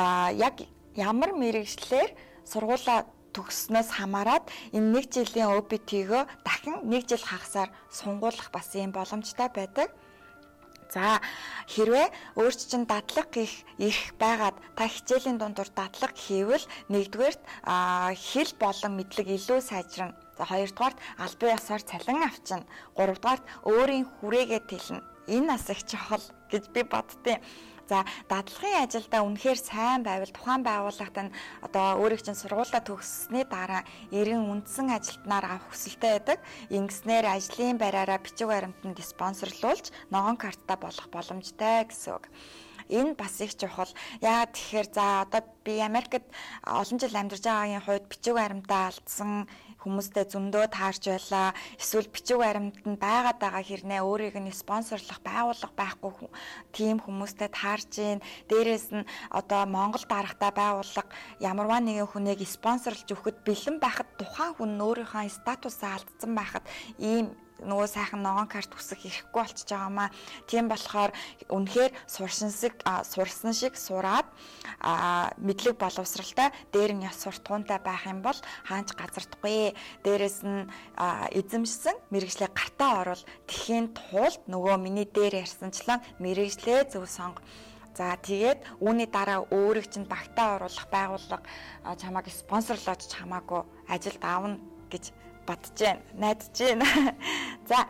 А 0.00 0.32
яг 0.32 0.64
ямар 0.96 1.36
мэрэгчлэр 1.36 2.16
сургуулаа 2.48 3.04
төгснөөс 3.36 3.92
хамаарат 4.00 4.48
энэ 4.72 4.88
нэг 4.96 5.04
жилийн 5.12 5.52
OPT-гөө 5.60 6.22
дахин 6.40 6.76
нэг 6.88 7.04
жил 7.04 7.20
хагасаар 7.20 7.68
сунгуулах 7.92 8.48
бас 8.48 8.72
юм 8.72 8.96
боломжтой 8.96 9.52
байдаг. 9.52 9.92
За 10.92 11.20
хэрвээ 11.66 12.08
өөрч 12.38 12.60
чинь 12.70 12.86
дадлаг 12.86 13.30
их 13.36 13.52
их 13.78 13.98
байгаад 14.22 14.56
та 14.78 14.86
хичээлийн 14.86 15.38
дундуур 15.38 15.68
дадлаг 15.74 16.14
хийвэл 16.14 16.64
нэгдүгээрт 16.92 17.42
хэл 18.30 18.52
болон 18.62 18.92
мэдлэг 18.96 19.26
илүү 19.36 19.60
сайжрна. 19.60 20.14
За 20.38 20.44
хоёрдугаарт 20.46 20.98
албан 21.18 21.56
ёсоор 21.58 21.82
цалин 21.82 22.22
авчна. 22.22 22.64
Гуравдугаарт 22.94 23.44
өөрийн 23.66 24.06
хүрээгээ 24.20 24.62
тэлнэ. 24.70 25.00
Энэ 25.26 25.48
бас 25.50 25.66
их 25.74 25.82
чухал 25.90 26.22
гэж 26.50 26.64
би 26.70 26.82
боддیں۔ 26.86 27.42
За 27.86 28.02
дадлагын 28.26 28.82
ажилдаа 28.82 29.22
үнэхээр 29.22 29.58
сайн 29.62 30.02
байвал 30.02 30.32
тухайн 30.34 30.62
байгууллагт 30.66 31.16
нь 31.22 31.34
одоо 31.62 32.02
өөрийг 32.02 32.22
чинь 32.26 32.34
сургуулаа 32.34 32.82
төгссөний 32.82 33.46
дараа 33.46 33.86
эрен 34.10 34.42
үндсэн 34.50 34.90
ажилтнаар 34.90 35.46
авах 35.46 35.70
хүсэлтэй 35.70 36.10
байдаг. 36.18 36.38
Ингэснээр 36.74 37.26
ажлын 37.30 37.78
байраараа 37.78 38.18
бичиг 38.18 38.50
баримтанд 38.50 38.98
спонсорлуулж 38.98 39.94
ногоон 40.10 40.34
картаа 40.34 40.76
болох 40.82 41.06
боломжтой 41.14 41.86
гэсэн 41.86 42.18
үг 42.18 42.26
энэ 42.88 43.14
бас 43.14 43.40
их 43.40 43.56
чухал. 43.56 43.90
Яа 44.22 44.46
тэгэхээр 44.46 44.88
за 44.94 45.22
одоо 45.26 45.42
би 45.64 45.78
Америкт 45.82 46.26
олон 46.62 46.98
жил 46.98 47.14
амьдарч 47.14 47.42
байгаагийн 47.42 47.82
хувьд 47.82 48.06
бичиг 48.10 48.34
баримтаа 48.34 48.90
алдсан 48.90 49.46
хүмүүстэй 49.86 50.26
зөндөө 50.26 50.66
таарч 50.74 51.06
байлаа. 51.06 51.54
Эсвэл 51.78 52.10
бичиг 52.10 52.42
баримтанд 52.42 52.98
байгаад 52.98 53.38
байгаа 53.38 53.62
хэрнээ 53.62 54.02
өөрийг 54.02 54.36
нь 54.42 54.50
спонсорлох 54.50 55.22
байгууллага 55.22 55.78
байхгүй 55.78 56.28
тийм 56.74 56.98
хүмүүстэй 56.98 57.48
таарж 57.54 57.86
гин. 57.94 58.18
Дээрээс 58.50 58.90
нь 58.90 59.06
одоо 59.30 59.62
Монгол 59.70 60.02
дарагтай 60.10 60.50
байгууллага 60.50 61.14
ямарваа 61.38 61.78
нэгэн 61.78 62.10
хүнийг 62.10 62.42
спонсорлж 62.42 63.06
өгөхөд 63.14 63.46
бэлэн 63.46 63.78
байхад 63.78 64.10
тухайн 64.18 64.52
хүн 64.58 64.72
өөрийнхөө 64.82 65.30
статусаа 65.30 66.02
алдсан 66.02 66.34
байхад 66.34 66.66
ийм 66.98 67.30
нөгөө 67.62 67.88
сайхан 67.88 68.20
ногоон 68.20 68.48
карт 68.48 68.72
үсэх 68.76 69.00
ирэхгүй 69.06 69.32
болчихж 69.32 69.70
байгаамаа. 69.72 70.08
Тийм 70.50 70.68
болохоор 70.68 71.12
үнэхээр 71.48 71.92
сурсан 72.04 72.50
шиг 72.52 72.74
сурсан 72.84 73.52
шиг 73.56 73.74
сураад 73.76 74.28
мэдлэг 75.40 75.76
боловсралтай 75.80 76.52
дээр 76.72 76.92
нь 76.96 77.06
яс 77.08 77.22
суртахуунтай 77.24 77.80
байх 77.80 78.04
юм 78.04 78.20
бол 78.20 78.38
хаанч 78.68 78.92
газардахгүй. 78.92 79.72
Дээрээс 80.04 80.38
нь 80.44 80.68
эзэмшсэн 81.32 81.96
мэрэгжлээ 82.12 82.50
гартаа 82.52 82.92
орвол 83.02 83.24
тэхийн 83.48 83.96
тулд 83.96 84.42
нөгөө 84.50 84.76
миний 84.76 85.08
дээр 85.08 85.44
ярьсанчлан 85.44 86.04
мэрэгжлээ 86.20 86.92
зөв 86.92 87.08
сонго 87.08 87.40
За 87.96 88.12
тэгээд 88.20 88.84
үүний 88.84 89.08
дараа 89.08 89.48
өөрийг 89.48 89.88
чинь 89.88 90.04
багтаа 90.04 90.60
оруулах 90.60 90.84
байгууллага 90.92 91.48
чамайг 91.96 92.28
спонсорлож 92.28 93.08
чамаагүй 93.08 93.64
ажилд 93.88 94.20
аавна 94.20 94.60
гэж 94.92 95.16
бодож 95.46 95.78
байна, 95.78 96.02
найдаж 96.14 96.58
байна. 96.58 96.86
За 97.70 97.86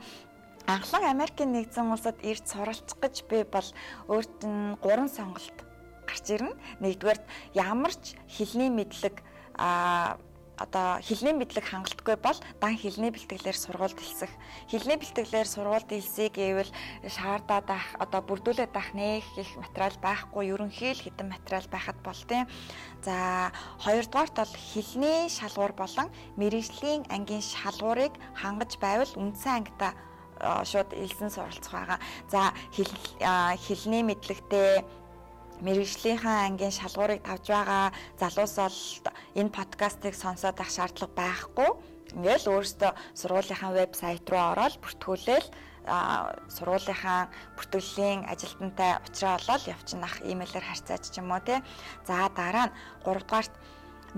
анхлан 0.67 1.05
Америкийн 1.11 1.53
нэгдсэн 1.53 1.91
улсад 1.91 2.21
ирж 2.23 2.45
суралцах 2.47 2.99
гэж 3.01 3.25
би 3.31 3.43
бол 3.49 3.69
өөрт 4.13 4.45
нь 4.45 4.77
гурван 4.83 5.09
сонголт 5.09 5.57
гарч 6.07 6.27
ирнэ. 6.31 6.53
Нэгдүгээр 6.85 7.21
ямар 7.55 7.93
ч 7.95 8.15
хэлний 8.29 8.71
мэдлэг 8.71 9.23
а 9.57 10.19
одоо 10.57 11.01
хэлний 11.05 11.37
мэдлэг 11.37 11.65
хангалтгүй 11.69 12.17
бол 12.17 12.39
дан 12.61 12.75
хэлний 12.81 13.13
бэлтгэлээр 13.13 13.57
сургуульд 13.57 14.01
хэлсэх. 14.01 14.33
Хэлний 14.73 14.97
бэлтгэлээр 14.97 15.49
сургуульд 15.49 15.91
хэлсэй 15.93 16.29
гэвэл 16.33 16.73
шаардаад 17.05 17.69
ах 17.69 17.87
одоо 18.01 18.21
бүрдүүлээд 18.25 18.73
ах 18.73 18.91
нэх 18.97 19.25
их 19.37 19.51
материал 19.61 19.97
байхгүй 20.01 20.45
ерөнхий 20.53 20.93
л 20.97 21.05
хэдэн 21.05 21.29
материал 21.29 21.67
байхад 21.69 21.99
болтیں۔ 22.01 22.49
За 23.05 23.53
хоёрдугаарт 23.85 24.35
бол 24.37 24.55
хэлний 24.73 25.29
шалгуур 25.29 25.73
болон 25.77 26.09
мэрэгжлийн 26.41 27.05
ангийн 27.13 27.45
шалгуурыг 27.45 28.17
хангаж 28.35 28.81
байвал 28.81 29.13
үндсэн 29.13 29.53
ангита 29.61 29.93
шууд 30.41 30.93
элсэн 30.93 31.31
суралцах 31.31 31.73
байгаа. 31.73 31.99
За 32.33 32.53
хэл 32.73 32.93
хэлний 33.61 34.03
мэдлэгтэй 34.05 34.85
мэрэгжлийнхаа 35.65 36.39
ангийн 36.47 36.75
шалгуурыг 36.75 37.21
тавьж 37.25 37.47
байгаа 37.49 37.87
залуус 38.21 38.55
бол 38.61 38.79
энэ 39.41 39.57
подкастыг 39.57 40.15
сонсоод 40.15 40.61
ах 40.61 40.71
шаардлага 40.77 41.17
байхгүй. 41.17 41.71
Ингээл 42.17 42.51
өөрөөсөө 42.53 42.93
сургуулийнхаа 43.21 43.73
вебсайт 43.73 44.27
руу 44.31 44.45
ороод 44.53 44.75
бүртгүүлээл 44.83 45.49
сургуулийнхаа 46.57 47.21
бүртгэлийн 47.57 48.27
ажилтнтай 48.33 48.93
уулзраа 48.99 49.39
олоод 49.39 49.65
явчихнах 49.75 50.15
имэйлээр 50.33 50.67
харьцаач 50.67 51.05
ч 51.13 51.15
юм 51.23 51.31
уу 51.31 51.43
те. 51.47 51.63
За 52.09 52.29
дараа 52.35 52.67
нь 52.69 52.75
3 53.07 53.23
дугаарт 53.23 53.55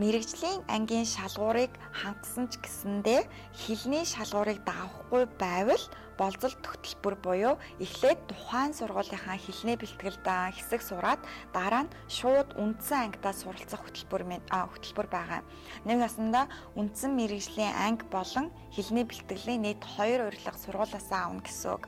мэрэгжлийн 0.00 0.64
ангийн 0.75 1.07
шалгуурыг 1.14 1.73
хангасан 2.00 2.47
ч 2.50 2.57
гэсэндээ 2.64 3.21
хэлний 3.62 4.04
шалгуурыг 4.07 4.59
давахгүй 4.64 5.23
байвал 5.42 5.85
болзол 6.18 6.54
тогтолбор 6.64 7.14
буюу 7.22 7.54
эхлээд 7.78 8.20
тухайн 8.26 8.75
сургуулийнхаа 8.75 9.38
хэлний 9.38 9.78
бэлтгэлд 9.78 10.26
хэсэг 10.26 10.82
сураад 10.82 11.22
дараа 11.54 11.87
нь 11.87 11.94
шууд 12.10 12.58
үндсэн 12.58 13.14
ангидаа 13.14 13.32
суралцах 13.32 13.87
хөтөлбөр 13.87 14.22
хөтөлбөр 14.50 15.08
байгаа. 15.08 15.40
Нэг 15.87 15.98
ясанда 16.02 16.50
үндсэн 16.75 17.14
мэрэгжлийн 17.14 17.72
анги 17.87 18.04
болон 18.10 18.50
хэлний 18.75 19.06
бэлтгэлийн 19.06 19.62
нийт 19.62 19.82
2 19.87 20.26
урилга 20.26 20.58
сургуулиасаа 20.58 21.30
авна 21.30 21.46
гэсэн 21.46 21.70
үг. 21.78 21.87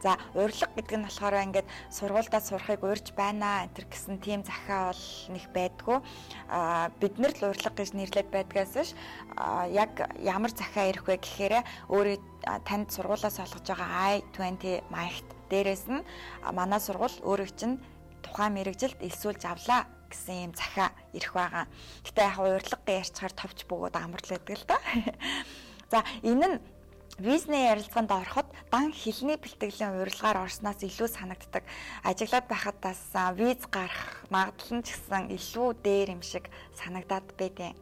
За 0.00 0.16
урилга 0.32 0.72
гэдэг 0.72 0.96
нь 0.96 1.04
болохоор 1.04 1.36
ингээд 1.44 1.68
сургуульдаа 1.92 2.40
сурахыг 2.40 2.80
урьж 2.80 3.12
байна 3.12 3.68
энэ 3.68 3.84
гэсэн 3.84 4.16
тийм 4.24 4.40
захиа 4.48 4.88
бол 4.88 5.04
нэг 5.28 5.44
байдгүй. 5.52 5.98
А 6.48 6.88
бид 6.96 7.20
нар 7.20 7.36
л 7.36 7.52
урилга 7.52 7.76
гэж 7.76 7.92
нэрлээд 7.92 8.32
байдгаас 8.32 8.72
ш 8.80 8.96
яг 9.68 9.92
ямар 10.16 10.56
захиа 10.56 10.88
ирэх 10.88 11.04
вэ 11.04 11.20
гэхээр 11.20 11.54
өөрөө 11.92 12.16
танд 12.64 12.88
сургуулаас 12.96 13.36
олгож 13.44 13.66
байгаа 13.68 14.24
I20 14.32 14.88
маягт 14.88 15.28
дээрэс 15.52 15.84
нь 15.92 16.00
манай 16.48 16.80
сургууль 16.80 17.20
өөрөө 17.20 17.50
чинь 17.52 17.76
тухайн 18.24 18.56
мэрэгжилд 18.56 19.04
элсүүлж 19.04 19.44
авлаа 19.44 19.84
гэсэн 20.08 20.48
юм 20.48 20.52
захиа 20.56 20.96
ирэх 21.12 21.32
байгаа. 21.36 21.68
Гэтэ 22.08 22.20
яг 22.24 22.40
урилга 22.40 22.88
ярьчихаар 22.88 23.34
товч 23.36 23.68
бөгөөд 23.68 23.96
амарлаад 24.00 24.48
л 24.48 24.64
да. 24.64 24.80
За 25.92 26.00
энэ 26.24 26.46
нь 26.48 26.56
визний 27.20 27.68
ярилцлаганд 27.68 28.10
ороход 28.10 28.48
дан 28.72 28.92
хэлний 28.96 29.36
бэлтгэлийн 29.36 30.00
урилгаар 30.00 30.48
орсноос 30.48 30.80
илүү 30.80 31.08
санагддаг. 31.12 31.64
Ажиглаад 32.08 32.48
байхадаас 32.48 33.02
виз 33.36 33.60
гарах 33.68 34.24
магадлал 34.32 34.80
нь 34.80 34.84
ч 34.88 34.96
гэсэн 34.96 35.28
илүү 35.36 35.68
дээр 35.84 36.08
юм 36.16 36.22
шиг 36.24 36.48
санагдаад 36.80 37.28
байдیں۔ 37.36 37.76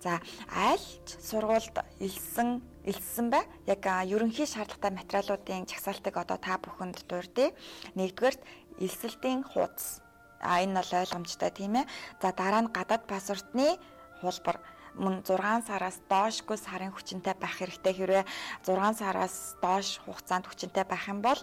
За 0.00 0.20
айлч 0.48 1.06
сургуульд 1.28 1.76
илсэн 2.00 2.64
илсэн 2.88 3.26
бай. 3.28 3.44
Яг 3.68 3.84
ерөнхий 3.84 4.48
шаардлагатай 4.48 4.92
материалуудын 4.96 5.68
чагсаалтыг 5.68 6.16
одоо 6.16 6.40
та 6.40 6.56
бүхэнд 6.56 7.04
дурдъя. 7.08 7.52
Нэгдүгээрт 7.96 8.40
элсэлтийн 8.80 9.44
хуудас. 9.44 10.00
А 10.40 10.60
энэ 10.64 10.80
бол 10.80 10.92
ойлгомжтой 11.00 11.50
тийм 11.52 11.80
ээ. 11.80 11.88
За 12.20 12.32
дараа 12.32 12.64
нь 12.64 12.72
гадаад 12.72 13.04
паспортны 13.08 13.76
хуулбар 14.20 14.56
мөн 14.94 15.22
6 15.26 15.66
сараас 15.66 15.98
доошгүй 16.08 16.58
сарын 16.58 16.94
хүчинтэй 16.94 17.34
байх 17.34 17.58
хэрэгтэй. 17.58 17.94
Хэрвээ 17.94 18.24
6 18.66 19.00
сараас 19.02 19.56
доош 19.62 19.98
хугацаанд 20.06 20.46
хүчинтэй 20.46 20.84
байх 20.86 21.04
юм 21.10 21.20
бол 21.22 21.40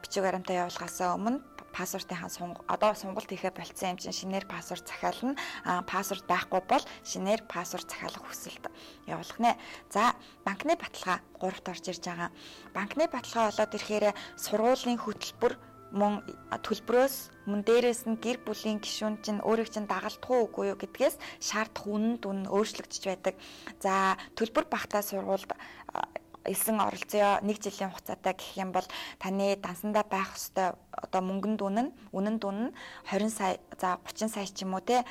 бичиг 0.00 0.22
баримтаа 0.24 0.68
явуулахаас 0.68 1.00
өмнө 1.16 1.40
паспортынхаа 1.72 2.28
сунг 2.28 2.60
одоо 2.68 2.92
сонголт 2.94 3.28
хийхэ 3.32 3.50
болцсон 3.50 3.96
юм 3.96 3.98
чинь 3.98 4.12
шинээр 4.12 4.44
паспорт 4.44 4.84
захиална. 4.86 5.36
А 5.64 5.82
паспорт 5.82 6.24
байхгүй 6.28 6.60
бол 6.68 6.84
шинээр 7.04 7.42
паспорт 7.48 7.88
захиалах 7.88 8.24
хүсэлт 8.28 8.68
явуулах 9.08 9.38
нэ 9.40 9.56
за 9.88 10.12
банкны 10.44 10.76
баталгаа 10.76 11.18
гуравт 11.40 11.68
орж 11.72 11.84
ирж 11.88 12.04
байгаа. 12.04 12.30
Банкны 12.76 13.08
баталгаа 13.08 13.50
болоод 13.50 13.74
ирэхээр 13.74 14.06
сургуулийн 14.36 15.00
хөтөлбөр 15.00 15.56
мөн 15.92 16.24
төлбөрөөс 16.50 17.16
мөн 17.48 17.60
дээрээс 17.68 18.08
нь 18.08 18.16
гэр 18.16 18.40
бүлийн 18.42 18.80
гишүүн 18.80 19.20
чинь 19.20 19.44
өөрийг 19.44 19.68
чинь 19.68 19.86
дагалдах 19.88 20.30
уу 20.32 20.48
үгүй 20.48 20.72
юу 20.72 20.78
гэдгээс 20.80 21.16
шаардах 21.40 21.84
үнэн 21.84 22.16
дүн 22.16 22.38
өөрчлөгдөж 22.48 23.02
байдаг. 23.04 23.36
За 23.84 24.16
төлбөр 24.36 24.66
багтаа 24.72 25.04
сургуульд 25.04 25.52
элсэн 26.44 26.80
оролцоо 26.80 27.38
нэг 27.46 27.62
жилийн 27.62 27.92
хугацаатай 27.92 28.34
гэх 28.34 28.58
юм 28.58 28.72
бол 28.72 28.86
таны 29.22 29.56
дансандаа 29.60 30.02
байх 30.02 30.34
ёстой 30.34 30.74
одоо 30.90 31.20
мөнгөн 31.22 31.54
дүн 31.60 31.76
нь 31.78 31.94
үнэн 32.10 32.36
дүн 32.42 32.58
нь 32.66 32.74
20 33.06 33.30
сая 33.30 33.54
за 33.78 34.00
30 34.02 34.32
сая 34.32 34.46
ч 34.46 34.66
юм 34.66 34.74
уу 34.74 34.82
те 34.82 35.04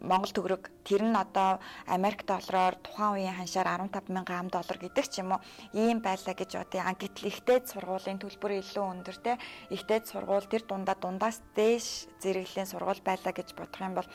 Монгол 0.00 0.32
төгрөг 0.32 0.68
тэр 0.90 1.06
нь 1.06 1.14
одоо 1.14 1.62
Америк 1.86 2.26
доллараар 2.26 2.74
тухайн 2.82 3.22
үеийн 3.22 3.38
ханшаар 3.38 3.78
15 3.78 4.10
мянган 4.10 4.38
ам 4.42 4.48
доллар 4.50 4.78
гэдэг 4.82 5.06
ч 5.06 5.22
юм 5.22 5.38
уу 5.38 5.40
ийм 5.70 6.02
байлаа 6.02 6.34
гэж 6.34 6.50
бодъё. 6.58 6.82
Гэтэл 6.82 7.30
ихтэй 7.30 7.58
сургуулийн 7.62 8.18
төлбөр 8.18 8.58
илүү 8.58 8.84
өндөр 8.98 9.16
те. 9.22 9.38
Ихтэй 9.70 10.02
сургууль 10.02 10.50
тэр 10.50 10.66
дундаа 10.66 10.98
дундаас 10.98 11.38
дээш 11.54 12.10
зэрэглэлийн 12.18 12.66
сургууль 12.66 12.98
байлаа 13.06 13.30
гэж 13.30 13.54
бодох 13.54 13.78
юм 13.78 13.94
бол 13.94 14.08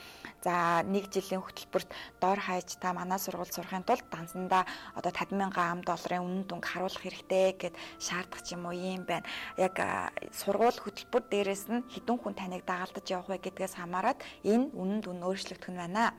за 0.44 0.84
нэг 0.84 1.08
жилийн 1.08 1.40
хөтөлбөрт 1.40 1.88
дор 2.20 2.38
хаяж 2.44 2.68
та 2.76 2.92
манай 2.92 3.16
сургууль 3.24 3.48
сурахын 3.48 3.88
тулд 3.88 4.04
дансандаа 4.12 4.68
одоо 4.92 5.12
50 5.16 5.32
мянган 5.32 5.66
ам 5.72 5.80
долларын 5.80 6.28
үнэ 6.28 6.44
дүнг 6.44 6.64
харуулах 6.68 7.00
хэрэгтэй 7.00 7.56
гэд 7.56 7.74
шаардах 7.96 8.44
ч 8.44 8.52
юм 8.52 8.68
уу 8.68 8.76
ийм 8.76 9.08
байна. 9.08 9.24
Яг 9.56 9.80
сургууль 10.28 10.76
хөтөлбөр 10.76 11.24
дээрээс 11.24 11.72
нь 11.72 11.88
хідэн 11.88 12.20
хүн 12.20 12.36
таныг 12.36 12.68
дагалдаж 12.68 13.06
явах 13.08 13.32
вэ 13.32 13.48
гэдгээс 13.48 13.80
хамаарат 13.80 14.20
энэ 14.44 14.76
үнэн 14.76 15.00
дүн 15.00 15.24
өөрчлөгдөх 15.24 15.72
нь 15.72 15.80
байна. 15.80 16.12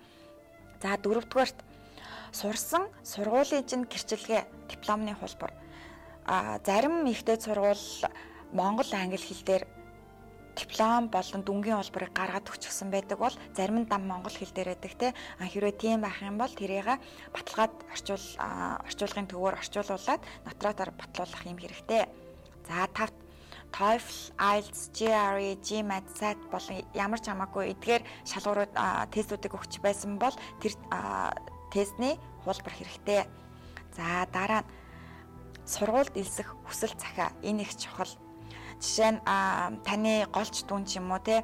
За 0.81 0.97
дөрөвдүгээрт 0.97 1.57
сурсан 2.31 2.83
сургуулийн 3.03 3.65
чинь 3.65 3.89
гэрчилгээ 3.89 4.41
дипломны 4.69 5.13
хулбар. 5.17 5.51
А 6.25 6.59
зарим 6.65 7.05
ихтэй 7.05 7.37
сургууль 7.39 7.87
Монгол 8.53 8.91
англи 8.93 9.17
хэл 9.17 9.43
дээр 9.47 9.63
диплом 10.57 11.09
болон 11.09 11.41
дүнгийн 11.45 11.77
холбоорыг 11.77 12.13
гаргаад 12.17 12.49
өгчихсэн 12.49 12.89
байдаг 12.89 13.17
бол 13.21 13.35
зарим 13.55 13.77
нь 13.81 13.89
дам 13.91 14.03
монгол 14.09 14.33
хэл 14.33 14.53
дээр 14.55 14.73
байдаг 14.73 14.93
те 14.97 15.07
хэрвээ 15.37 15.75
тийм 15.77 16.01
байх 16.01 16.17
юм 16.21 16.37
бол 16.41 16.49
тэрийг 16.49 16.87
баталгаад 17.35 17.73
орчуул 17.93 18.25
орчуулгын 18.89 19.29
төвөөр 19.29 19.55
орчуулуулад 19.61 20.21
нотротоор 20.45 20.91
батлуулах 20.97 21.43
юм 21.45 21.57
хэрэгтэй. 21.61 22.03
За 22.67 22.87
тавт 22.95 23.13
TOEFL, 23.71 24.33
IELTS, 24.37 24.89
GRE, 24.95 25.57
GMAT, 25.61 26.05
SAT 26.15 26.39
болон 26.51 26.81
ямар 26.93 27.19
ч 27.19 27.29
хамаагүй 27.29 27.73
эдгээр 27.75 28.03
шалгуурууд 28.25 28.73
тестүүдийг 29.13 29.53
өгч 29.53 29.79
байсан 29.83 30.17
бол 30.17 30.33
тэр 30.61 30.73
тестний 31.71 32.15
хуулбар 32.43 32.73
хэрэгтэй. 32.73 33.27
За 33.95 34.25
дараа 34.31 34.63
нь 34.63 34.69
сургуульд 35.67 36.15
илсэх 36.15 36.55
хүсэл 36.65 36.95
захиа 36.95 37.35
энэ 37.43 37.67
их 37.67 37.75
чухал. 37.75 38.09
Жишээ 38.79 39.11
нь 39.17 39.19
таны 39.83 40.25
голч 40.31 40.63
дүн 40.63 40.87
ч 40.87 40.97
юм 40.97 41.11
уу 41.11 41.21
те 41.21 41.43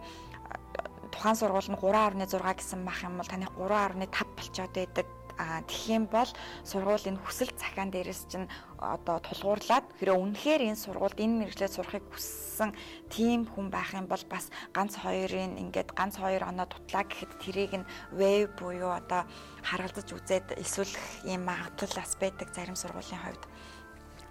тухайн 1.11 1.37
сургууль 1.37 1.69
нь 1.69 1.77
3.6 1.77 2.39
гэсэн 2.39 2.81
бах 2.87 3.03
юм 3.03 3.19
бол 3.19 3.29
таны 3.29 3.45
3.5 3.51 4.09
болчоод 4.37 4.73
байдаг 4.73 5.05
а 5.37 5.61
тэгхийн 5.65 6.05
бол 6.11 6.29
сургуулийн 6.63 7.17
хүсэл 7.17 7.51
захиан 7.57 7.89
дээрээс 7.91 8.29
чинь 8.31 8.47
одоо 8.77 9.17
тулгуурлаад 9.23 9.85
хэрэв 9.99 10.17
үнэхээр 10.19 10.61
энэ 10.69 10.83
сургуульд 10.83 11.17
энэ 11.17 11.37
мэрэгчлээ 11.49 11.71
сурахыг 11.71 12.05
хүссэн 12.11 12.75
тийм 13.09 13.47
хүн 13.49 13.67
байх 13.73 13.95
юм 13.97 14.05
бол 14.11 14.23
бас 14.29 14.51
ганц 14.75 14.99
хоёрын 14.99 15.57
ингээд 15.57 15.95
ганц 15.97 16.19
хоёр 16.19 16.43
оноо 16.45 16.67
тутлаа 16.69 17.03
гэхэд 17.07 17.31
тэрийг 17.41 17.73
нь 17.81 17.89
веб 18.11 18.51
буюу 18.59 18.91
одоо 18.91 19.23
харгалзаж 19.63 20.07
үзээд 20.11 20.59
эсвэл 20.59 20.93
ийм 21.25 21.47
магадлал 21.47 21.93
бас 21.97 22.11
байдаг 22.19 22.47
зарим 22.53 22.77
сургуулийн 22.77 23.21
хувьд. 23.23 23.43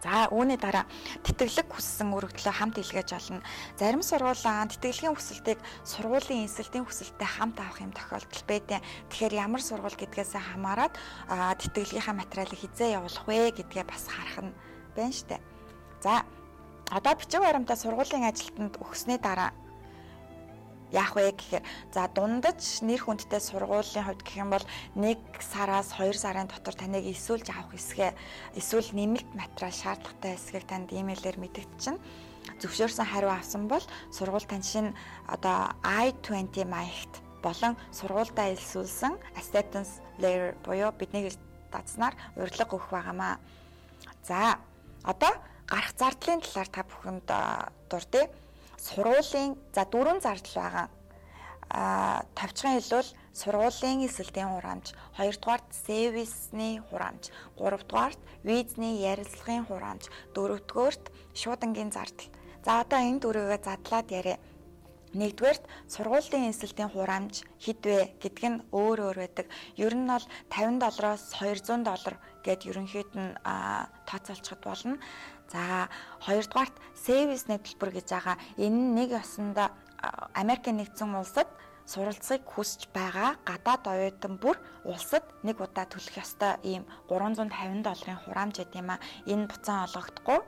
За 0.03 0.27
үүний 0.35 0.59
дараа 0.59 0.83
тэтгэлэг 1.23 1.71
хүссэн 1.71 2.11
өргөдлөө 2.11 2.51
хамт 2.51 2.83
илгээж 2.83 3.11
олно. 3.15 3.47
Зарим 3.79 4.03
сургуулиан 4.03 4.67
тэтгэлгийн 4.75 5.15
хүсэлтийг 5.15 5.63
сургуулийн 5.87 6.51
эсэлтийн 6.51 6.83
хүсэлтэд 6.83 7.23
хамт 7.23 7.63
авах 7.63 7.79
юм 7.79 7.95
тохиолдол 7.95 8.45
байдیں۔ 8.51 8.83
Тэгэхээр 8.83 9.35
ямар 9.47 9.63
сургууль 9.63 9.95
гэдгээс 9.95 10.35
хамаарат 10.35 10.99
тэтгэлгийнхаа 11.31 12.19
материалыг 12.19 12.59
хизээ 12.59 12.99
явуулах 12.99 13.25
вэ 13.31 13.55
гэдгээ 13.63 13.85
бас 13.87 14.11
харах 14.11 14.39
нь 14.43 14.57
байна 14.99 15.15
штэ. 15.15 15.39
За 16.03 16.27
одоо 16.91 17.15
бичиг 17.15 17.39
баримтаа 17.39 17.79
сургуулийн 17.79 18.27
ажилтнанд 18.27 18.83
өгснээ 18.83 19.23
дараа 19.23 19.55
яах 20.93 21.17
вэ 21.17 21.33
гэхээр 21.33 21.65
за 21.93 22.07
дундаж 22.13 22.61
нэр 22.85 23.01
хүндтэй 23.03 23.41
сургуулийн 23.41 24.07
хувьд 24.07 24.23
гэх 24.23 24.37
юм 24.37 24.51
бол 24.53 24.65
1 24.95 25.17
сараас 25.41 25.89
2 25.97 26.13
сарын 26.13 26.49
дотор 26.53 26.77
таныг 26.77 27.05
эсүүлж 27.09 27.49
авах 27.51 27.73
хэсгээ 27.73 28.13
эсвэл 28.61 28.89
нэмэлт 28.93 29.31
материал 29.33 29.73
шаардлагатай 29.73 30.37
хэсгийг 30.37 30.65
танд 30.69 30.93
имэйлээр 30.93 31.41
мэдэгдчихнэ 31.41 31.99
зөвшөөрсөн 32.61 33.07
хариу 33.09 33.33
авсан 33.33 33.67
бол 33.73 33.85
сургууль 34.13 34.47
тань 34.47 34.67
шин 34.67 34.87
одоо 35.27 35.73
I20 35.83 36.69
маягт 36.69 37.13
болон 37.43 37.75
сургуультай 37.91 38.55
илсүүлсэн 38.55 39.15
acceptance 39.39 40.03
layer 40.23 40.55
буюу 40.65 40.93
бидний 40.93 41.31
дадснаар 41.73 42.15
урилга 42.37 42.69
өгөх 42.69 42.91
байгаамаа. 42.93 43.41
За 44.23 44.59
одоо 45.03 45.33
гарах 45.67 45.93
зардлын 45.99 46.41
талаар 46.41 46.69
та 46.71 46.83
бүхэнд 46.87 47.29
дурдъя 47.91 48.31
сургуулийн 48.87 49.53
за 49.75 49.83
дөрвөн 49.93 50.21
зардал 50.21 50.57
байгаа. 50.59 50.89
А 51.73 51.85
тавчхан 52.37 52.75
хэлбэл 52.77 53.11
сургуулийн 53.41 54.05
эсэлтийн 54.07 54.51
хураамж, 54.53 54.87
хоёрдугаарт 55.17 55.69
сервисний 55.87 56.75
хураамж, 56.89 57.25
гуравдугаарт 57.57 58.21
визний 58.45 59.01
ярилцлагын 59.11 59.65
хураамж, 59.67 60.05
дөрөвдүгээрт 60.35 61.05
шуудангийн 61.41 61.91
зардал. 61.97 62.29
За 62.65 62.83
одоо 62.83 63.01
энэ 63.01 63.23
дөрөвөө 63.25 63.59
задлаад 63.65 64.09
яриа. 64.11 64.39
Нэгдүгээрт 65.13 65.65
сургуулийн 65.93 66.49
эсэлтийн 66.53 66.93
хураамж 66.93 67.45
хідвэ 67.65 68.17
гэдг 68.21 68.45
нь 68.49 68.63
өөр 68.73 68.99
өөр 69.13 69.19
байдаг. 69.21 69.47
Ер 69.77 69.93
нь 69.93 70.09
бол 70.09 70.25
50 70.49 70.81
доллароос 70.81 71.25
200 71.37 71.85
доллар 71.85 72.17
гэд 72.45 72.65
ерөнхийд 72.65 73.13
нь 73.13 73.37
тооцоолцоход 74.09 74.61
болно. 74.65 74.97
За 75.53 75.93
хоёрдугаарт 76.25 76.73
сервисний 76.97 77.61
төлбөр 77.61 77.91
гэж 78.01 78.09
байгаа. 78.09 78.37
Энэ 78.57 78.73
нь 78.73 78.95
нэг 78.97 79.09
ясанда 79.13 79.77
Америкийн 80.33 80.81
нэгдсэн 80.81 81.13
улсад 81.13 81.49
суралцахыг 81.85 82.49
хүсэж 82.49 82.89
байгаа 82.97 83.37
гадаад 83.45 83.85
оюутан 83.93 84.41
бүр 84.41 84.57
улсад 84.89 85.25
нэг 85.45 85.61
удаа 85.61 85.85
төлөх 85.85 86.17
ёстой 86.25 86.57
ийм 86.65 86.83
350 87.13 87.85
долларын 87.85 88.23
хураамж 88.25 88.55
гэдэг 88.65 88.81
юм 88.81 88.91
а. 88.97 89.03
Энэ 89.29 89.51
буцаан 89.51 89.85
олгогдохгүй. 89.87 90.41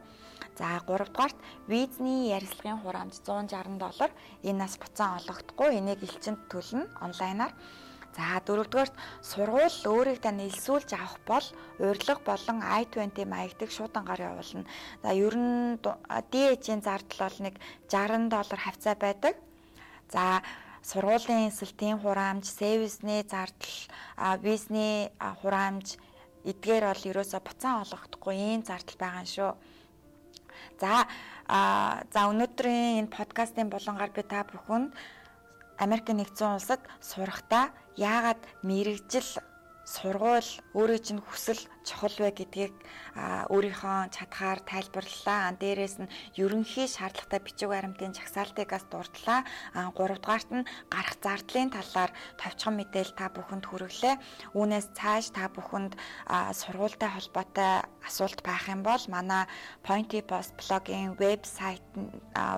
За 0.57 0.81
3 0.81 1.05
дугаарт 1.11 1.38
визний 1.69 2.33
ярилцлагын 2.33 2.81
хураамж 2.81 3.14
160 3.21 3.77
доллар. 3.77 4.11
Энэ 4.43 4.59
нас 4.64 4.79
буцаан 4.81 5.21
олгохдохгүй. 5.21 5.69
Энийг 5.79 6.01
элчинд 6.01 6.40
төлнө 6.49 6.88
онлайнаар. 7.05 7.53
За 8.14 8.38
дөрөвдүгээрт 8.46 8.94
сургууль 9.27 9.79
өөрийг 9.90 10.22
тань 10.22 10.46
элсүүлж 10.46 10.90
авах 10.94 11.18
бол 11.27 11.46
урилга 11.83 12.22
болон 12.22 12.62
I20 12.62 13.27
маягтыг 13.27 13.70
шуудангаар 13.74 14.20
явуулна. 14.31 14.62
За 15.03 15.11
ер 15.11 15.35
нь 15.35 15.83
DH-ийн 15.83 16.81
зардал 16.87 17.27
бол 17.27 17.38
нэг 17.42 17.55
60 17.90 18.31
доллар 18.31 18.61
хавцаа 18.62 18.94
байдаг. 18.94 19.35
За 20.14 20.46
сургуулийн 20.87 21.50
эсэлтийн 21.50 21.98
хураамж, 21.98 22.46
сервисний 22.46 23.27
зардал, 23.27 23.74
визний 24.46 25.11
хураамж 25.18 25.98
эдгээр 26.46 26.85
бол 26.87 27.03
ерөөсө 27.11 27.40
буцаан 27.42 27.83
олгохдохгүй 27.83 28.37
ийм 28.37 28.62
зардал 28.62 28.98
байгаа 29.00 29.27
шүү. 29.27 29.53
За 30.79 31.09
за 32.14 32.20
өнөөдрийн 32.31 33.05
энэ 33.05 33.14
подкастын 33.16 33.68
болонгаар 33.72 34.12
би 34.14 34.22
та 34.22 34.44
бүхэнд 34.48 34.92
Америк 35.78 36.06
нэгдсэн 36.08 36.54
улсад 36.54 36.80
сурахдаа 37.00 37.74
яагаад 37.98 38.40
мэрэгжил 38.62 39.28
сургууль 39.84 40.50
өөрөө 40.74 40.98
чинь 41.02 41.22
хүсэл 41.22 41.60
чухал 41.85 42.16
вэ 42.18 42.31
гэдгийг 42.33 42.75
өөрийнхөө 43.53 44.11
чадхаар 44.11 44.61
тайлбарлалаа. 44.64 45.53
Дээрээс 45.61 45.97
нь 46.01 46.12
ерөнхий 46.40 46.88
шаардлагатай 46.88 47.40
бичиг 47.44 47.68
баримтын 47.70 48.16
жагсаалтыгаас 48.16 48.88
дурдлаа. 48.88 49.44
Гуравдугаарт 49.92 50.51
нь 50.51 50.68
гарах 50.88 51.16
зардлын 51.20 51.70
талаар 51.70 52.11
товчхон 52.40 52.75
мэдээлэл 52.81 53.14
та 53.14 53.29
бүхэнд 53.31 53.64
хүргэлээ. 53.68 54.16
Үүнээс 54.57 54.87
цааш 54.97 55.37
та 55.37 55.53
бүхэнд 55.53 55.92
сургуультай 56.59 57.11
холбоотой 57.12 57.73
асуулт 58.09 58.40
байх 58.40 58.64
юм 58.73 58.81
бол 58.83 59.05
манай 59.12 59.44
Pointy 59.85 60.25
Post 60.25 60.57
блогийн 60.57 61.14
вебсайт 61.20 61.85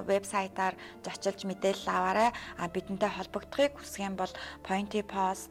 вебсайтаар 0.07 0.75
зочилж 1.05 1.43
мэдээлэл 1.45 1.91
аваарай. 1.91 2.31
Бидэнтэй 2.75 3.11
холбогдохыг 3.11 3.75
хүсэх 3.77 4.07
юм 4.07 4.15
бол 4.17 4.33
Pointy 4.63 5.03
Post 5.03 5.51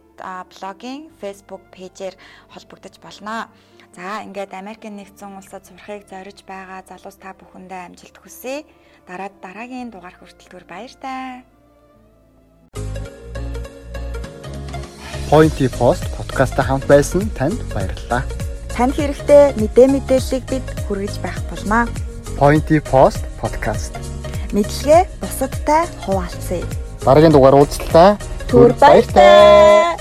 блогийн 0.51 1.11
Facebook 1.19 1.63
пэйжээр 1.75 2.15
холбогдож 2.53 2.95
болно. 3.03 3.51
За 3.95 4.19
ингээд 4.27 4.51
Америкийн 4.51 4.99
нэгдсэн 4.99 5.39
улсад 5.39 5.63
сурахыг 5.63 6.03
зориж 6.11 6.43
байгаа 6.43 6.83
залуус 6.83 7.15
та 7.15 7.31
бүхэндээ 7.31 7.87
амжилт 7.87 8.19
хүсье. 8.19 8.67
Дараа 9.07 9.31
дараагийн 9.39 9.87
дугаар 9.87 10.19
хүртэл 10.19 10.51
түр 10.51 10.67
баяртай. 10.67 11.47
Pointy 15.31 15.71
Post 15.79 16.11
подкастта 16.11 16.67
хамт 16.67 16.83
байсан 16.91 17.23
танд 17.39 17.55
баярлалаа. 17.71 18.27
Танд 18.75 18.99
хэрэгтэй 18.99 19.55
мэдээ 19.63 19.87
мэдээллийг 19.87 20.43
бид 20.51 20.67
хүргэж 20.91 21.15
байх 21.23 21.39
болмаа. 21.47 21.87
Pointy 22.35 22.83
Post 22.83 23.23
подкаст. 23.39 23.95
Мэдлэгээ 24.51 25.07
бусадтай 25.23 25.87
хуваалцъя. 26.03 26.67
Дараагийн 26.99 27.31
дугаар 27.31 27.63
уулзлаа. 27.63 28.19
Түр 28.51 28.75
баяртай. 28.75 29.95